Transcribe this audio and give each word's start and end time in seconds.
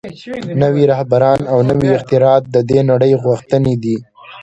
نوي 0.63 0.83
رهبران 0.91 1.39
او 1.51 1.57
نوي 1.69 1.89
اختراعات 1.97 2.43
د 2.55 2.57
دې 2.69 2.79
نړۍ 2.89 3.11
غوښتنې 3.23 3.73
دي 3.83 3.97